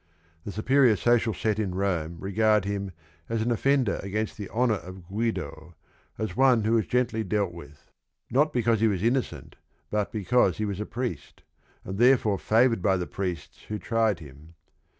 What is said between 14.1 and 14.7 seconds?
him.